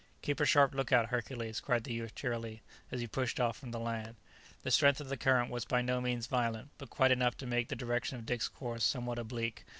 "Keep 0.23 0.39
a 0.39 0.45
sharp 0.47 0.73
look 0.73 0.91
out, 0.91 1.09
Hercules!" 1.09 1.59
cried 1.59 1.83
the 1.83 1.93
youth 1.93 2.15
cheerily, 2.15 2.63
as 2.91 3.01
he 3.01 3.05
pushed 3.05 3.39
off 3.39 3.55
from 3.59 3.69
the 3.69 3.79
land. 3.79 4.15
The 4.63 4.71
strength 4.71 4.99
of 4.99 5.09
the 5.09 5.15
current 5.15 5.51
was 5.51 5.63
by 5.63 5.83
no 5.83 6.01
means 6.01 6.25
violent, 6.25 6.71
but 6.79 6.89
quite 6.89 7.11
enough 7.11 7.37
to 7.37 7.45
make 7.45 7.67
the 7.67 7.75
direction 7.75 8.17
of 8.17 8.25
Dick's 8.25 8.47
course 8.47 8.83
somewhat 8.83 9.19
oblique. 9.19 9.63